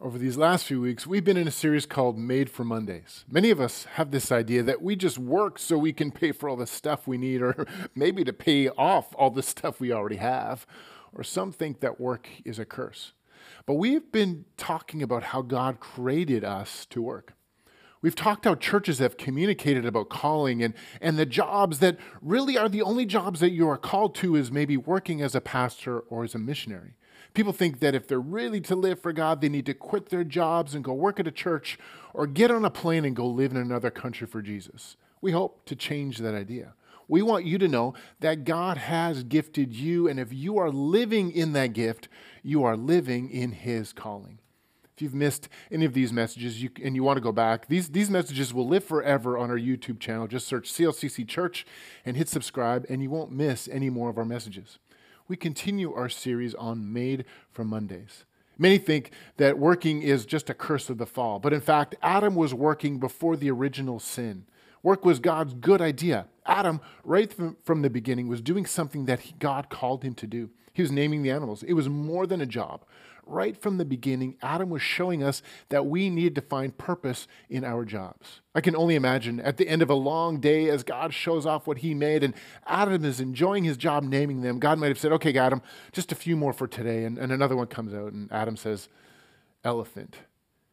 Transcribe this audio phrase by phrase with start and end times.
[0.00, 3.24] Over these last few weeks, we've been in a series called Made for Mondays.
[3.30, 6.48] Many of us have this idea that we just work so we can pay for
[6.48, 10.16] all the stuff we need, or maybe to pay off all the stuff we already
[10.16, 10.66] have.
[11.12, 13.12] Or some think that work is a curse.
[13.66, 17.34] But we've been talking about how God created us to work.
[18.02, 22.68] We've talked how churches have communicated about calling and, and the jobs that really are
[22.68, 26.24] the only jobs that you are called to is maybe working as a pastor or
[26.24, 26.96] as a missionary.
[27.34, 30.22] People think that if they're really to live for God, they need to quit their
[30.22, 31.76] jobs and go work at a church
[32.14, 34.96] or get on a plane and go live in another country for Jesus.
[35.20, 36.74] We hope to change that idea.
[37.08, 41.32] We want you to know that God has gifted you, and if you are living
[41.32, 42.08] in that gift,
[42.42, 44.38] you are living in His calling.
[44.94, 47.88] If you've missed any of these messages you, and you want to go back, these,
[47.88, 50.28] these messages will live forever on our YouTube channel.
[50.28, 51.66] Just search CLCC Church
[52.06, 54.78] and hit subscribe, and you won't miss any more of our messages
[55.28, 58.24] we continue our series on Made for Mondays.
[58.58, 62.34] Many think that working is just a curse of the fall, but in fact, Adam
[62.34, 64.44] was working before the original sin.
[64.82, 66.26] Work was God's good idea.
[66.46, 70.50] Adam, right from the beginning, was doing something that God called him to do.
[70.72, 71.62] He was naming the animals.
[71.62, 72.84] It was more than a job
[73.26, 77.64] right from the beginning, Adam was showing us that we needed to find purpose in
[77.64, 78.40] our jobs.
[78.54, 81.66] I can only imagine at the end of a long day as God shows off
[81.66, 82.34] what he made and
[82.66, 86.14] Adam is enjoying his job naming them, God might have said, Okay, Adam, just a
[86.14, 87.04] few more for today.
[87.04, 88.88] And, and another one comes out, and Adam says,
[89.64, 90.16] Elephant.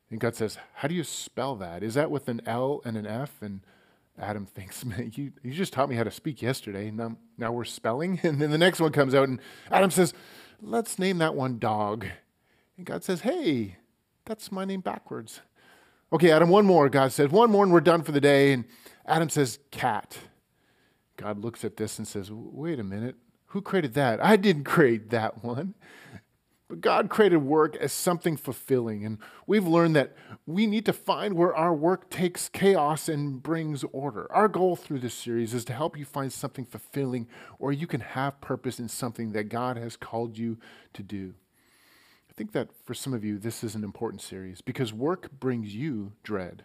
[0.09, 1.83] And God says, How do you spell that?
[1.83, 3.41] Is that with an L and an F?
[3.41, 3.61] And
[4.19, 6.91] Adam thinks, man, you, you just taught me how to speak yesterday.
[6.91, 8.19] Now, now we're spelling.
[8.23, 9.39] And then the next one comes out, and
[9.71, 10.13] Adam says,
[10.61, 12.05] let's name that one dog.
[12.81, 13.75] And God says, Hey,
[14.25, 15.41] that's my name backwards.
[16.11, 16.89] Okay, Adam, one more.
[16.89, 18.53] God says, One more and we're done for the day.
[18.53, 18.65] And
[19.05, 20.17] Adam says, Cat.
[21.15, 23.17] God looks at this and says, Wait a minute.
[23.49, 24.19] Who created that?
[24.19, 25.75] I didn't create that one.
[26.69, 29.05] But God created work as something fulfilling.
[29.05, 30.15] And we've learned that
[30.47, 34.27] we need to find where our work takes chaos and brings order.
[34.31, 37.27] Our goal through this series is to help you find something fulfilling
[37.59, 40.57] or you can have purpose in something that God has called you
[40.93, 41.35] to do.
[42.41, 46.13] Think that for some of you, this is an important series because work brings you
[46.23, 46.63] dread.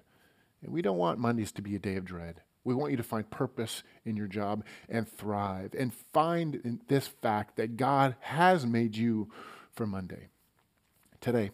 [0.63, 2.41] And we don't want Mondays to be a day of dread.
[2.65, 7.57] We want you to find purpose in your job and thrive and find this fact
[7.57, 9.31] that God has made you
[9.75, 10.29] for Monday.
[11.21, 11.51] Today,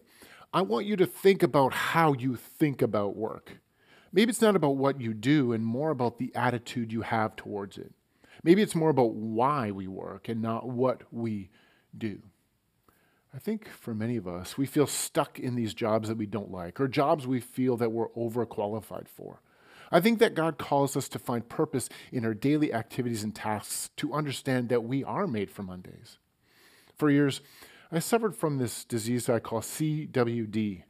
[0.54, 3.58] I want you to think about how you think about work.
[4.12, 7.76] Maybe it's not about what you do and more about the attitude you have towards
[7.76, 7.92] it.
[8.44, 11.50] Maybe it's more about why we work and not what we
[11.98, 12.22] do.
[13.34, 16.50] I think for many of us, we feel stuck in these jobs that we don't
[16.50, 19.40] like or jobs we feel that we're overqualified for.
[19.90, 23.90] I think that God calls us to find purpose in our daily activities and tasks
[23.96, 26.18] to understand that we are made for Mondays.
[26.96, 27.40] For years,
[27.90, 30.82] I suffered from this disease I call CWD,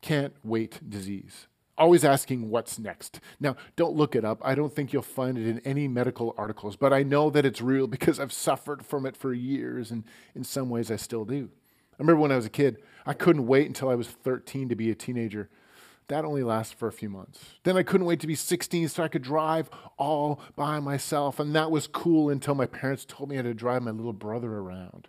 [0.00, 1.46] can't wait disease.
[1.76, 3.20] Always asking what's next.
[3.38, 4.40] Now, don't look it up.
[4.44, 7.62] I don't think you'll find it in any medical articles, but I know that it's
[7.62, 10.04] real because I've suffered from it for years, and
[10.34, 11.50] in some ways I still do.
[12.00, 14.74] I remember when I was a kid, I couldn't wait until I was 13 to
[14.74, 15.50] be a teenager.
[16.08, 17.44] That only lasted for a few months.
[17.62, 19.68] Then I couldn't wait to be 16 so I could drive
[19.98, 21.38] all by myself.
[21.38, 24.14] And that was cool until my parents told me I had to drive my little
[24.14, 25.08] brother around.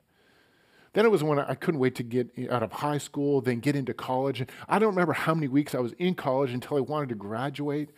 [0.92, 3.78] Then it was when I couldn't wait to get out of high school, then get
[3.78, 4.42] into college.
[4.42, 7.16] And I don't remember how many weeks I was in college until I wanted to
[7.16, 7.92] graduate.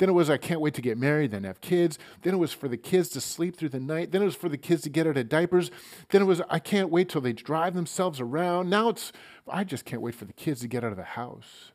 [0.00, 1.98] Then it was, I can't wait to get married, then have kids.
[2.22, 4.12] Then it was for the kids to sleep through the night.
[4.12, 5.70] Then it was for the kids to get out of diapers.
[6.08, 8.70] Then it was, I can't wait till they drive themselves around.
[8.70, 9.12] Now it's,
[9.46, 11.72] I just can't wait for the kids to get out of the house.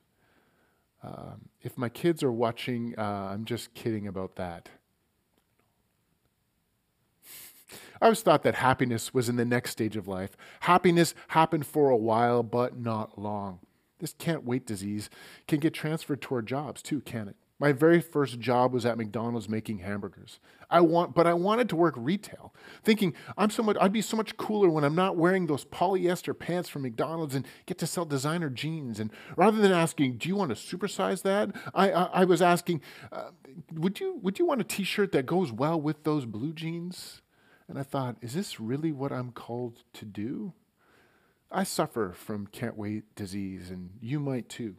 [1.03, 4.69] Um, if my kids are watching, uh, I'm just kidding about that.
[8.01, 10.35] I always thought that happiness was in the next stage of life.
[10.61, 13.59] Happiness happened for a while, but not long.
[13.99, 15.11] This can't wait disease
[15.47, 17.35] can get transferred to our jobs too, can it?
[17.57, 20.39] My very first job was at McDonald's making hamburgers.
[20.69, 24.17] I want, but I wanted to work retail, thinking I'm so much, I'd be so
[24.17, 28.03] much cooler when I'm not wearing those polyester pants from McDonald's and get to sell
[28.03, 28.99] designer jeans.
[28.99, 32.81] And rather than asking, "Do you want to supersize that?" I, I, I was asking,
[33.11, 33.29] uh,
[33.71, 37.21] "Would you would you want a T-shirt that goes well with those blue jeans?"
[37.69, 40.53] And I thought, "Is this really what I'm called to do?"
[41.51, 44.75] I suffer from can't wait disease, and you might too.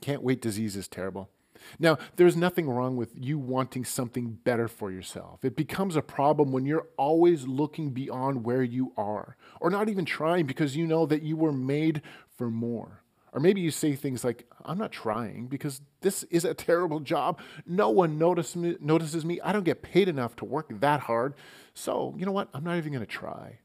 [0.00, 1.30] Can't wait disease is terrible.
[1.78, 5.44] Now, there's nothing wrong with you wanting something better for yourself.
[5.44, 10.04] It becomes a problem when you're always looking beyond where you are, or not even
[10.04, 12.02] trying because you know that you were made
[12.36, 13.02] for more.
[13.32, 17.40] Or maybe you say things like, I'm not trying because this is a terrible job.
[17.66, 19.40] No one notice me, notices me.
[19.40, 21.34] I don't get paid enough to work that hard.
[21.74, 22.48] So, you know what?
[22.54, 23.58] I'm not even going to try.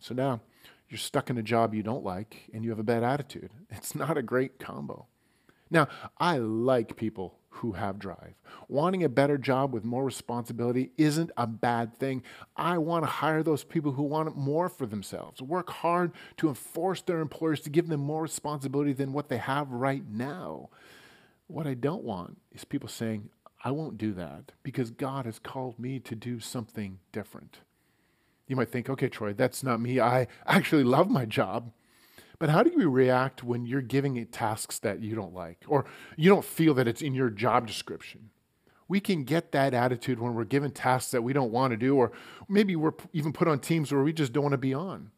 [0.00, 0.40] So now
[0.90, 3.50] you're stuck in a job you don't like and you have a bad attitude.
[3.70, 5.06] It's not a great combo.
[5.70, 5.88] Now,
[6.18, 8.34] I like people who have drive.
[8.68, 12.22] Wanting a better job with more responsibility isn't a bad thing.
[12.56, 17.02] I want to hire those people who want more for themselves, work hard to enforce
[17.02, 20.70] their employers to give them more responsibility than what they have right now.
[21.48, 23.28] What I don't want is people saying,
[23.62, 27.58] I won't do that because God has called me to do something different.
[28.46, 30.00] You might think, okay, Troy, that's not me.
[30.00, 31.72] I actually love my job.
[32.40, 35.84] But how do you react when you're giving it tasks that you don't like or
[36.16, 38.30] you don't feel that it's in your job description?
[38.88, 41.96] We can get that attitude when we're given tasks that we don't want to do,
[41.96, 42.10] or
[42.48, 45.12] maybe we're even put on teams where we just don't want to be on.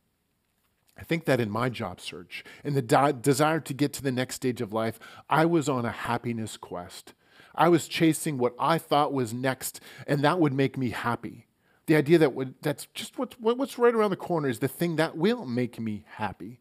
[0.99, 4.13] I think that in my job search and the de- desire to get to the
[4.13, 4.99] next stage of life,
[5.31, 7.15] I was on a happiness quest.
[7.55, 11.47] I was chasing what I thought was next, and that would make me happy.
[11.87, 14.97] The idea that would, that's just what's, what's right around the corner is the thing
[14.97, 16.59] that will make me happy.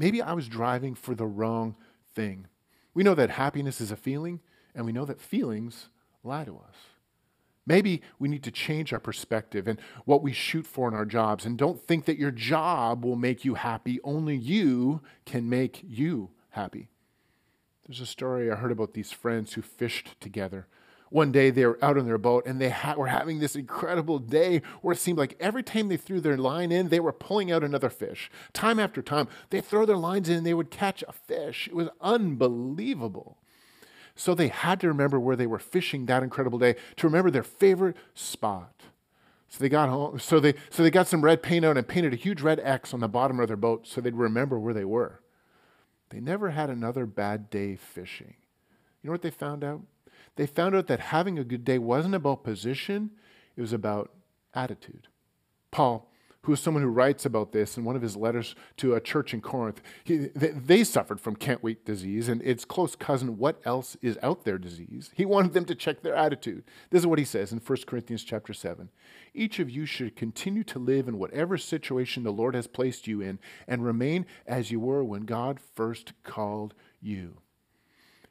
[0.00, 1.76] Maybe I was driving for the wrong
[2.14, 2.46] thing.
[2.94, 4.40] We know that happiness is a feeling,
[4.74, 5.90] and we know that feelings
[6.24, 6.74] lie to us.
[7.66, 11.44] Maybe we need to change our perspective and what we shoot for in our jobs,
[11.44, 14.00] and don't think that your job will make you happy.
[14.02, 16.88] Only you can make you happy.
[17.86, 20.66] There's a story I heard about these friends who fished together
[21.10, 24.18] one day they were out on their boat and they ha- were having this incredible
[24.18, 27.50] day where it seemed like every time they threw their line in, they were pulling
[27.50, 28.30] out another fish.
[28.52, 31.66] Time after time, they throw their lines in and they would catch a fish.
[31.66, 33.38] It was unbelievable.
[34.14, 37.42] So they had to remember where they were fishing that incredible day to remember their
[37.42, 38.82] favorite spot.
[39.48, 40.20] So they got home.
[40.20, 42.94] So they so they got some red paint out and painted a huge red X
[42.94, 45.22] on the bottom of their boat so they'd remember where they were.
[46.10, 48.34] They never had another bad day fishing.
[49.02, 49.80] You know what they found out?
[50.40, 53.10] They found out that having a good day wasn't about position,
[53.56, 54.10] it was about
[54.54, 55.06] attitude.
[55.70, 56.10] Paul,
[56.44, 59.34] who is someone who writes about this in one of his letters to a church
[59.34, 63.60] in Corinth, he, they, they, suffered from can't wait disease and its close cousin, what
[63.66, 65.10] else is out there disease.
[65.14, 66.64] He wanted them to check their attitude.
[66.88, 68.88] This is what he says in 1 Corinthians chapter 7.
[69.34, 73.20] Each of you should continue to live in whatever situation the Lord has placed you
[73.20, 77.42] in and remain as you were when God first called you.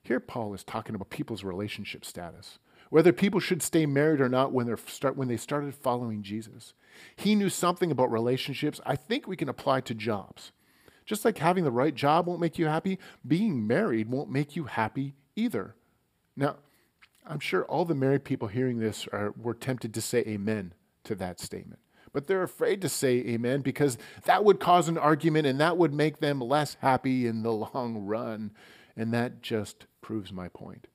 [0.10, 2.58] Here, Paul is talking about people's relationship status,
[2.90, 6.74] whether people should stay married or not when, start, when they started following Jesus.
[7.16, 10.52] He knew something about relationships I think we can apply to jobs.
[11.06, 12.98] Just like having the right job won't make you happy,
[13.28, 15.76] being married won't make you happy either.
[16.36, 16.56] Now,
[17.24, 20.74] I'm sure all the married people hearing this are, were tempted to say amen
[21.04, 21.82] to that statement.
[22.14, 25.94] But they're afraid to say amen because that would cause an argument and that would
[25.94, 28.50] make them less happy in the long run.
[28.98, 30.88] And that just proves my point.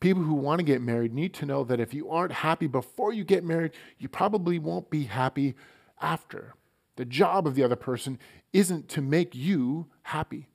[0.00, 3.12] People who want to get married need to know that if you aren't happy before
[3.12, 5.54] you get married, you probably won't be happy
[6.00, 6.54] after.
[6.96, 8.18] The job of the other person
[8.54, 10.48] isn't to make you happy.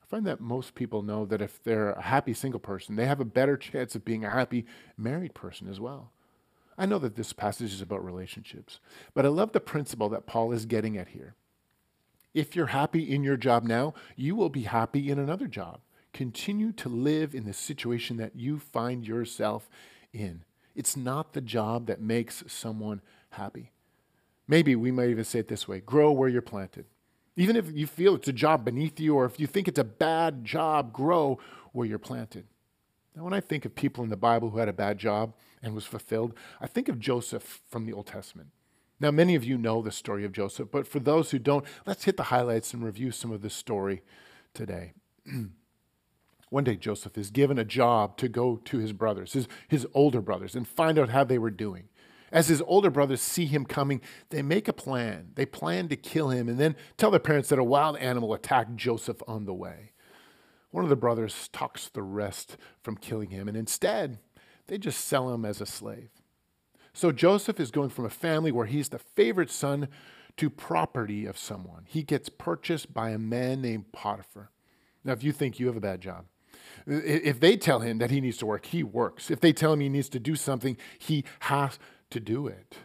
[0.00, 3.18] I find that most people know that if they're a happy single person, they have
[3.18, 4.64] a better chance of being a happy
[4.96, 6.12] married person as well.
[6.78, 8.78] I know that this passage is about relationships,
[9.14, 11.34] but I love the principle that Paul is getting at here.
[12.34, 15.80] If you're happy in your job now, you will be happy in another job
[16.16, 19.68] continue to live in the situation that you find yourself
[20.14, 20.42] in.
[20.74, 23.70] It's not the job that makes someone happy.
[24.48, 26.86] Maybe we might even say it this way grow where you're planted.
[27.36, 29.84] Even if you feel it's a job beneath you, or if you think it's a
[29.84, 31.38] bad job, grow
[31.72, 32.46] where you're planted.
[33.14, 35.74] Now, when I think of people in the Bible who had a bad job and
[35.74, 36.32] was fulfilled,
[36.62, 38.48] I think of Joseph from the Old Testament.
[38.98, 42.04] Now, many of you know the story of Joseph, but for those who don't, let's
[42.04, 44.02] hit the highlights and review some of the story
[44.54, 44.94] today.
[46.48, 50.20] One day, Joseph is given a job to go to his brothers, his, his older
[50.20, 51.88] brothers, and find out how they were doing.
[52.30, 54.00] As his older brothers see him coming,
[54.30, 55.30] they make a plan.
[55.34, 58.76] They plan to kill him and then tell their parents that a wild animal attacked
[58.76, 59.92] Joseph on the way.
[60.70, 64.18] One of the brothers talks the rest from killing him, and instead,
[64.66, 66.10] they just sell him as a slave.
[66.92, 69.88] So Joseph is going from a family where he's the favorite son
[70.36, 71.84] to property of someone.
[71.86, 74.50] He gets purchased by a man named Potiphar.
[75.04, 76.26] Now, if you think you have a bad job,
[76.86, 79.30] if they tell him that he needs to work, he works.
[79.30, 81.78] If they tell him he needs to do something, he has
[82.10, 82.76] to do it.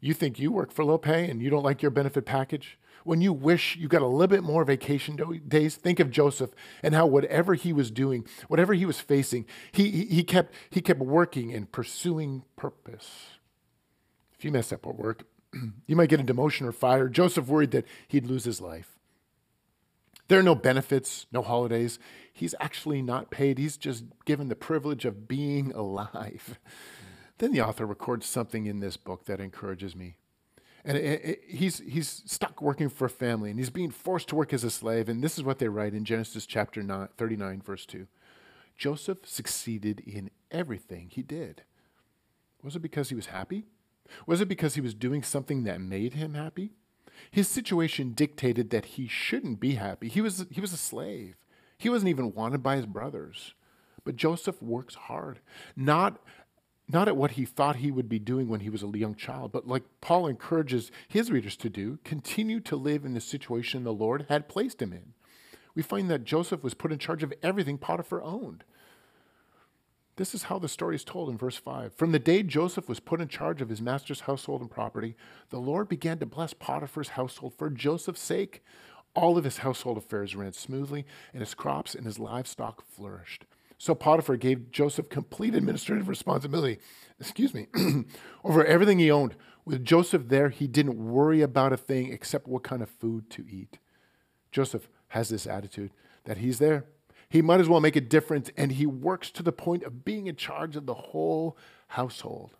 [0.00, 2.78] You think you work for low pay and you don't like your benefit package?
[3.04, 6.50] When you wish you got a little bit more vacation days, think of Joseph
[6.82, 11.00] and how whatever he was doing, whatever he was facing, he, he, kept, he kept
[11.00, 13.10] working and pursuing purpose.
[14.38, 15.24] If you mess up at work,
[15.86, 17.12] you might get a demotion or fired.
[17.12, 18.93] Joseph worried that he'd lose his life.
[20.28, 21.98] There are no benefits, no holidays.
[22.32, 23.58] He's actually not paid.
[23.58, 26.58] He's just given the privilege of being alive.
[27.38, 30.16] Then the author records something in this book that encourages me.
[30.84, 34.36] And it, it, he's, he's stuck working for a family and he's being forced to
[34.36, 35.08] work as a slave.
[35.08, 38.06] And this is what they write in Genesis chapter 9, 39, verse 2.
[38.76, 41.62] Joseph succeeded in everything he did.
[42.62, 43.64] Was it because he was happy?
[44.26, 46.72] Was it because he was doing something that made him happy?
[47.30, 50.08] His situation dictated that he shouldn't be happy.
[50.08, 51.36] He was, he was a slave.
[51.78, 53.54] He wasn't even wanted by his brothers.
[54.04, 55.40] But Joseph works hard,
[55.74, 56.20] not,
[56.88, 59.50] not at what he thought he would be doing when he was a young child,
[59.50, 63.92] but like Paul encourages his readers to do, continue to live in the situation the
[63.92, 65.14] Lord had placed him in.
[65.74, 68.62] We find that Joseph was put in charge of everything Potiphar owned.
[70.16, 71.94] This is how the story is told in verse 5.
[71.94, 75.16] From the day Joseph was put in charge of his master's household and property,
[75.50, 78.62] the Lord began to bless Potiphar's household for Joseph's sake.
[79.16, 83.44] All of his household affairs ran smoothly, and his crops and his livestock flourished.
[83.76, 86.78] So Potiphar gave Joseph complete administrative responsibility,
[87.18, 87.66] excuse me,
[88.44, 89.34] over everything he owned.
[89.64, 93.44] With Joseph there, he didn't worry about a thing except what kind of food to
[93.50, 93.78] eat.
[94.52, 95.90] Joseph has this attitude
[96.24, 96.86] that he's there
[97.34, 100.28] he might as well make a difference, and he works to the point of being
[100.28, 102.52] in charge of the whole household.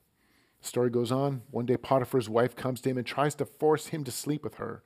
[0.60, 1.42] The story goes on.
[1.52, 4.54] One day, Potiphar's wife comes to him and tries to force him to sleep with
[4.54, 4.82] her.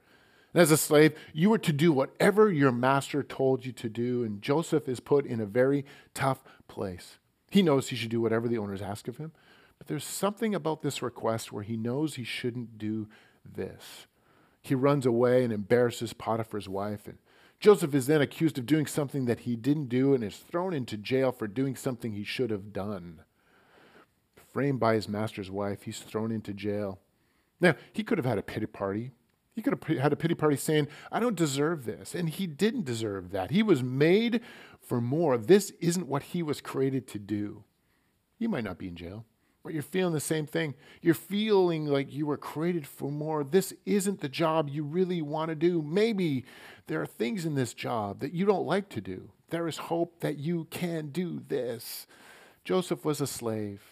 [0.52, 4.22] And as a slave, you were to do whatever your master told you to do,
[4.24, 7.16] and Joseph is put in a very tough place.
[7.50, 9.32] He knows he should do whatever the owners ask of him,
[9.78, 13.08] but there's something about this request where he knows he shouldn't do
[13.42, 14.06] this.
[14.60, 17.16] He runs away and embarrasses Potiphar's wife, and
[17.60, 20.96] Joseph is then accused of doing something that he didn't do and is thrown into
[20.96, 23.22] jail for doing something he should have done.
[24.52, 27.00] Framed by his master's wife, he's thrown into jail.
[27.60, 29.10] Now, he could have had a pity party.
[29.54, 32.14] He could have had a pity party saying, I don't deserve this.
[32.14, 33.50] And he didn't deserve that.
[33.50, 34.40] He was made
[34.80, 35.36] for more.
[35.36, 37.64] This isn't what he was created to do.
[38.38, 39.24] You might not be in jail
[39.68, 40.72] but you're feeling the same thing.
[41.02, 43.44] You're feeling like you were created for more.
[43.44, 45.82] This isn't the job you really want to do.
[45.82, 46.46] Maybe
[46.86, 49.30] there are things in this job that you don't like to do.
[49.50, 52.06] There is hope that you can do this.
[52.64, 53.82] Joseph was a slave.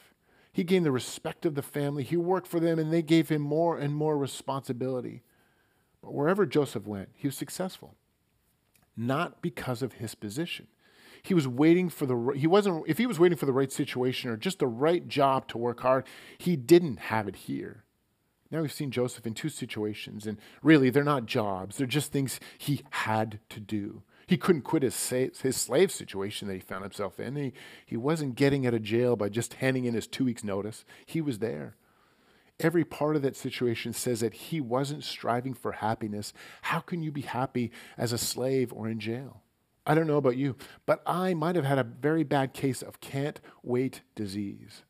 [0.51, 2.05] He gained the respect of the family.
[2.05, 5.25] He worked for them, and they gave him more and more responsibility.
[6.01, 7.97] But wherever Joseph went, he was successful,
[8.97, 10.69] not because of his position
[11.27, 14.31] he was waiting for the he wasn't if he was waiting for the right situation
[14.31, 16.07] or just the right job to work hard
[16.39, 17.85] he didn't have it here.
[18.51, 22.41] Now we've seen joseph in two situations and really they're not jobs they're just things
[22.59, 24.03] he had to do.
[24.29, 27.37] He couldn't quit his, his slave situation that he found himself in.
[27.37, 27.53] He,
[27.85, 30.85] he wasn't getting out of jail by just handing in his two weeks notice.
[31.07, 31.77] He was there.
[32.59, 36.33] Every part of that situation says that he wasn't striving for happiness.
[36.63, 39.43] How can you be happy as a slave or in jail?
[39.87, 43.01] I don't know about you, but I might have had a very bad case of
[43.01, 44.83] can't wait disease.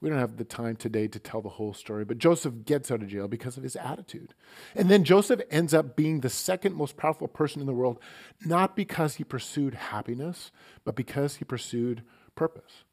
[0.00, 3.02] We don't have the time today to tell the whole story, but Joseph gets out
[3.02, 4.34] of jail because of his attitude.
[4.74, 7.98] And then Joseph ends up being the second most powerful person in the world,
[8.44, 10.52] not because he pursued happiness,
[10.84, 12.02] but because he pursued
[12.34, 12.84] purpose.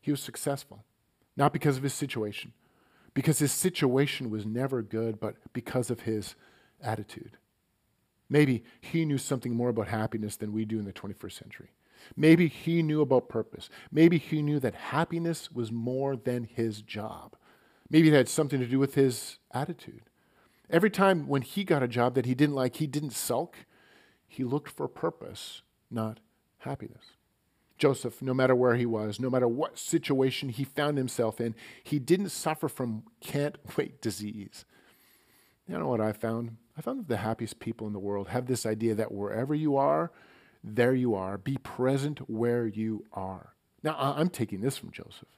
[0.00, 0.84] He was successful,
[1.36, 2.52] not because of his situation,
[3.14, 6.36] because his situation was never good, but because of his
[6.80, 7.36] attitude.
[8.34, 11.68] Maybe he knew something more about happiness than we do in the 21st century.
[12.16, 13.70] Maybe he knew about purpose.
[13.92, 17.36] Maybe he knew that happiness was more than his job.
[17.88, 20.10] Maybe it had something to do with his attitude.
[20.68, 23.54] Every time when he got a job that he didn't like, he didn't sulk.
[24.26, 26.18] He looked for purpose, not
[26.58, 27.12] happiness.
[27.78, 32.00] Joseph, no matter where he was, no matter what situation he found himself in, he
[32.00, 34.64] didn't suffer from can't wait disease.
[35.68, 36.56] You know what I found?
[36.76, 39.76] I found that the happiest people in the world have this idea that wherever you
[39.76, 40.10] are,
[40.62, 41.38] there you are.
[41.38, 43.54] Be present where you are.
[43.82, 45.28] Now, I'm taking this from Joseph.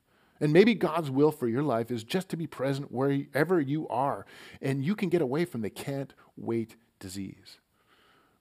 [0.41, 4.27] And maybe God's will for your life is just to be present wherever you are,
[4.61, 7.59] and you can get away from the can't wait disease.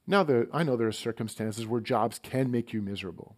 [0.06, 3.38] Now, there, I know there are circumstances where jobs can make you miserable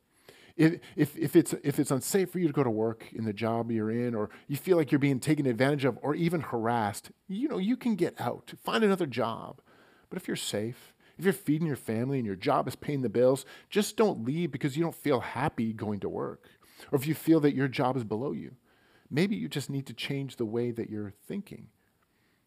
[0.57, 3.33] if, if, if, it's, if it's unsafe for you to go to work in the
[3.33, 7.11] job you're in, or you feel like you're being taken advantage of, or even harassed,
[7.27, 9.61] you know, you can get out, find another job.
[10.09, 13.09] But if you're safe, if you're feeding your family and your job is paying the
[13.09, 16.47] bills, just don't leave because you don't feel happy going to work.
[16.91, 18.55] Or if you feel that your job is below you,
[19.09, 21.67] maybe you just need to change the way that you're thinking.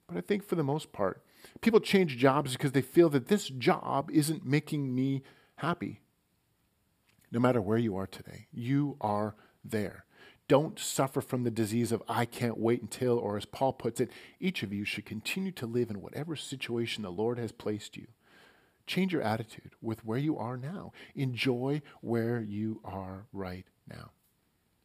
[0.09, 1.23] But I think for the most part,
[1.61, 5.23] people change jobs because they feel that this job isn't making me
[5.57, 6.01] happy
[7.31, 8.47] no matter where you are today.
[8.53, 9.35] You are
[9.65, 10.05] there.
[10.49, 14.11] Don't suffer from the disease of I can't wait until, or as Paul puts it,
[14.41, 18.09] each of you should continue to live in whatever situation the Lord has placed you.
[18.87, 20.91] Change your attitude with where you are now.
[21.15, 24.11] Enjoy where you are right now.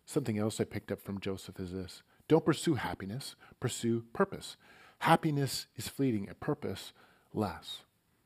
[0.05, 4.57] Something else I picked up from Joseph is this don't pursue happiness, pursue purpose.
[4.99, 6.93] Happiness is fleeting, a purpose
[7.33, 7.81] less.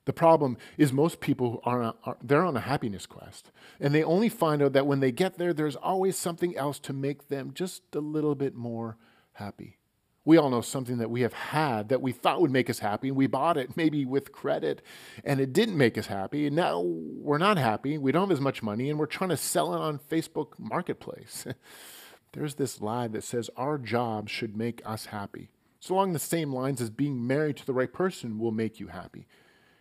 [0.10, 4.28] The problem is most people are, are, they're on a happiness quest and they only
[4.28, 7.84] find out that when they get there there's always something else to make them just
[7.94, 8.98] a little bit more
[9.34, 9.78] happy.
[10.26, 13.10] We all know something that we have had that we thought would make us happy
[13.10, 14.82] and we bought it maybe with credit
[15.24, 18.00] and it didn't make us happy and now we're not happy.
[18.00, 21.46] We don't have as much money and we're trying to sell it on Facebook Marketplace.
[22.34, 25.52] there's this lie that says our job should make us happy.
[25.80, 28.88] So along the same lines as being married to the right person will make you
[28.88, 29.28] happy.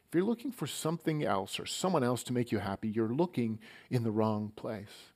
[0.09, 3.59] If you're looking for something else or someone else to make you happy, you're looking
[3.91, 5.13] in the wrong place.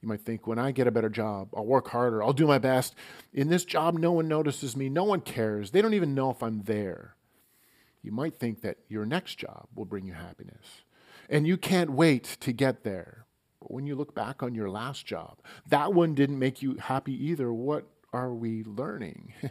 [0.00, 2.56] You might think, when I get a better job, I'll work harder, I'll do my
[2.56, 2.94] best.
[3.34, 6.42] In this job, no one notices me, no one cares, they don't even know if
[6.42, 7.16] I'm there.
[8.02, 10.84] You might think that your next job will bring you happiness,
[11.28, 13.26] and you can't wait to get there.
[13.60, 17.12] But when you look back on your last job, that one didn't make you happy
[17.26, 17.52] either.
[17.52, 19.34] What are we learning?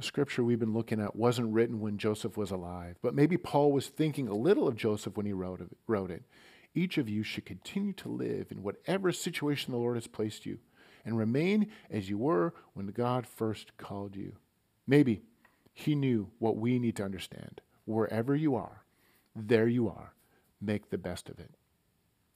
[0.00, 3.70] the scripture we've been looking at wasn't written when Joseph was alive, but maybe Paul
[3.72, 5.68] was thinking a little of Joseph when he wrote it.
[5.86, 6.22] Wrote it.
[6.74, 10.58] Each of you should continue to live in whatever situation the Lord has placed you
[11.04, 14.36] and remain as you were when God first called you.
[14.86, 15.22] Maybe
[15.74, 17.60] he knew what we need to understand.
[17.84, 18.84] Wherever you are,
[19.34, 20.14] there you are.
[20.60, 21.50] Make the best of it.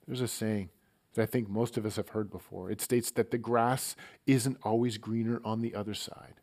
[0.07, 0.71] There's a saying
[1.15, 2.71] that I think most of us have heard before.
[2.71, 6.41] It states that the grass isn't always greener on the other side.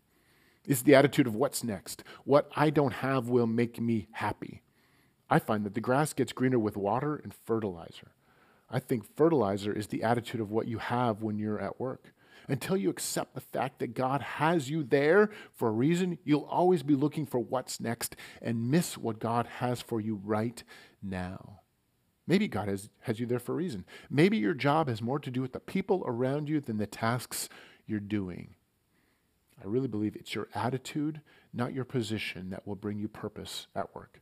[0.65, 2.03] It's the attitude of what's next.
[2.23, 4.61] What I don't have will make me happy.
[5.29, 8.11] I find that the grass gets greener with water and fertilizer.
[8.69, 12.13] I think fertilizer is the attitude of what you have when you're at work.
[12.47, 16.83] Until you accept the fact that God has you there for a reason, you'll always
[16.83, 20.63] be looking for what's next and miss what God has for you right
[21.01, 21.61] now.
[22.27, 23.85] Maybe God has, has you there for a reason.
[24.09, 27.49] Maybe your job has more to do with the people around you than the tasks
[27.85, 28.55] you're doing.
[29.61, 31.21] I really believe it's your attitude,
[31.53, 34.21] not your position, that will bring you purpose at work.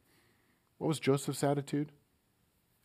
[0.78, 1.92] What was Joseph's attitude?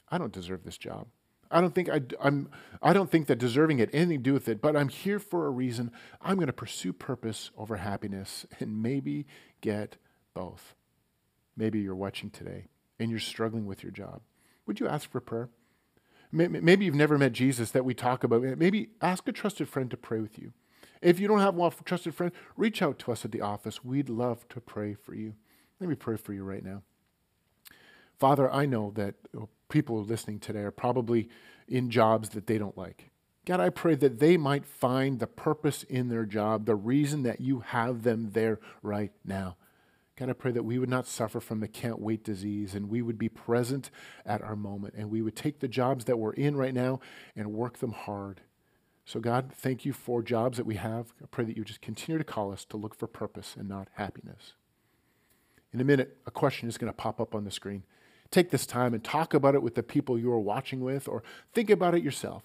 [0.09, 1.09] I don't deserve this job.
[1.51, 2.49] I don't think I, I'm,
[2.83, 5.47] I don't think that deserving it anything to do with it, but I'm here for
[5.47, 5.93] a reason.
[6.21, 9.27] I'm going to pursue purpose over happiness and maybe
[9.61, 9.97] get
[10.35, 10.75] both.
[11.57, 12.67] Maybe you're watching today
[12.99, 14.23] and you're struggling with your job.
[14.67, 15.49] Would you ask for prayer?
[16.33, 18.43] Maybe you've never met Jesus that we talk about.
[18.43, 20.53] Maybe ask a trusted friend to pray with you.
[21.05, 23.85] If you don't have one trusted friend, reach out to us at the office.
[23.85, 25.35] We'd love to pray for you.
[25.79, 26.83] Let me pray for you right now.
[28.19, 31.29] Father, I know that uh, people listening today are probably
[31.69, 33.11] in jobs that they don't like.
[33.45, 37.39] God, I pray that they might find the purpose in their job, the reason that
[37.39, 39.57] you have them there right now.
[40.17, 43.03] God, I pray that we would not suffer from the can't wait disease and we
[43.03, 43.91] would be present
[44.25, 47.01] at our moment and we would take the jobs that we're in right now
[47.37, 48.41] and work them hard.
[49.07, 51.13] So, God, thank you for jobs that we have.
[51.23, 53.89] I pray that you just continue to call us to look for purpose and not
[53.95, 54.55] happiness.
[55.73, 57.83] In a minute, a question is going to pop up on the screen.
[58.31, 61.23] Take this time and talk about it with the people you are watching with, or
[61.53, 62.45] think about it yourself.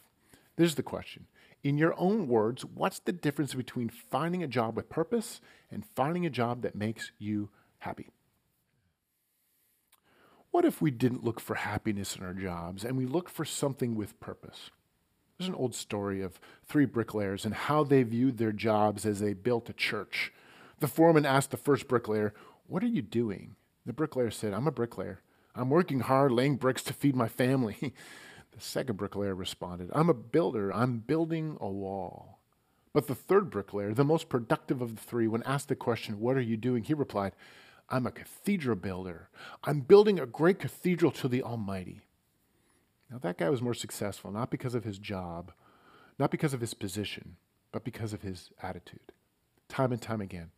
[0.58, 1.28] This is the question.
[1.64, 5.40] In your own words, what's the difference between finding a job with purpose
[5.72, 8.10] and finding a job that makes you happy?
[10.52, 13.96] What if we didn't look for happiness in our jobs and we looked for something
[13.96, 14.72] with purpose?
[15.40, 19.32] There's an old story of three bricklayers and how they viewed their jobs as they
[19.32, 20.34] built a church.
[20.80, 22.34] The foreman asked the first bricklayer,
[22.68, 23.56] What are you doing?
[23.86, 25.22] The bricklayer said, I'm a bricklayer.
[25.56, 27.78] I'm working hard laying bricks to feed my family.
[28.52, 30.74] the second bricklayer responded, I'm a builder.
[30.74, 32.40] I'm building a wall.
[32.92, 36.36] But the third bricklayer, the most productive of the three, when asked the question, What
[36.36, 36.84] are you doing?
[36.84, 37.32] he replied,
[37.88, 39.30] I'm a cathedral builder.
[39.64, 42.02] I'm building a great cathedral to the Almighty.
[43.10, 45.52] Now, that guy was more successful, not because of his job,
[46.20, 47.38] not because of his position,
[47.72, 49.14] but because of his attitude.
[49.68, 50.52] Time and time again.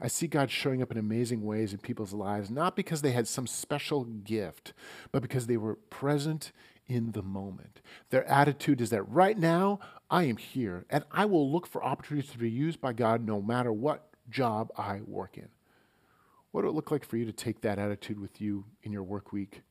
[0.00, 3.26] I see God showing up in amazing ways in people's lives, not because they had
[3.26, 4.72] some special gift,
[5.10, 6.52] but because they were present
[6.86, 7.80] in the moment.
[8.10, 12.30] Their attitude is that right now, I am here, and I will look for opportunities
[12.30, 15.48] to be used by God no matter what job I work in.
[16.52, 19.02] What would it look like for you to take that attitude with you in your
[19.02, 19.62] work week?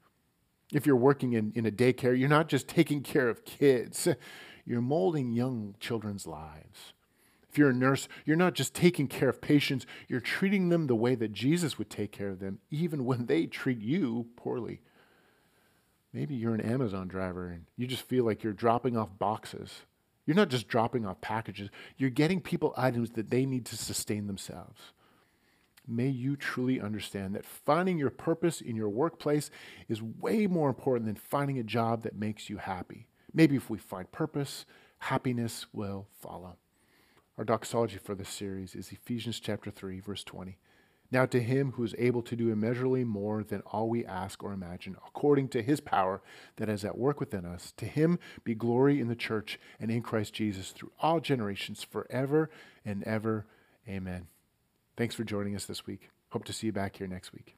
[0.74, 4.08] If you're working in, in a daycare, you're not just taking care of kids,
[4.66, 6.94] you're molding young children's lives.
[7.50, 10.96] If you're a nurse, you're not just taking care of patients, you're treating them the
[10.96, 14.82] way that Jesus would take care of them, even when they treat you poorly.
[16.12, 19.82] Maybe you're an Amazon driver and you just feel like you're dropping off boxes.
[20.26, 24.28] You're not just dropping off packages, you're getting people items that they need to sustain
[24.28, 24.82] themselves
[25.88, 29.50] may you truly understand that finding your purpose in your workplace
[29.88, 33.08] is way more important than finding a job that makes you happy.
[33.34, 34.66] Maybe if we find purpose,
[35.00, 36.58] happiness will follow.
[37.38, 40.58] Our doxology for this series is Ephesians chapter 3 verse 20.
[41.10, 44.52] Now to him who is able to do immeasurably more than all we ask or
[44.52, 46.22] imagine, according to his power
[46.58, 50.02] that is at work within us, to him be glory in the church and in
[50.02, 52.50] Christ Jesus through all generations forever
[52.84, 53.46] and ever.
[53.88, 54.28] Amen.
[54.98, 56.10] Thanks for joining us this week.
[56.32, 57.56] Hope to see you back here next week.